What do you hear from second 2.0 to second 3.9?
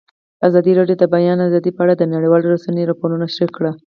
نړیوالو رسنیو راپورونه شریک کړي.